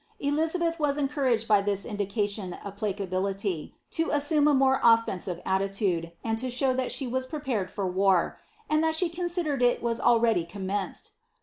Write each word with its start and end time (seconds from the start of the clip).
Elizabeth 0.19 0.79
was 0.79 0.97
encouraged 0.97 1.47
by 1.47 1.61
this 1.61 1.85
indication 1.85 2.53
of 2.53 2.75
pla 2.75 2.89
cability, 2.91 3.73
to 3.91 4.09
assume 4.09 4.47
a 4.47 4.53
more 4.55 4.79
offensive 4.83 5.39
attitude, 5.45 6.11
and 6.23 6.39
to 6.39 6.49
show 6.49 6.73
that 6.73 6.91
she 6.91 7.05
was 7.05 7.27
prepared 7.27 7.69
for 7.69 7.85
war, 7.85 8.39
and 8.67 8.83
that 8.83 8.95
she 8.95 9.09
considered 9.09 9.61
it 9.61 9.83
was 9.83 9.99
already 10.01 10.43
commenced. 10.43 11.11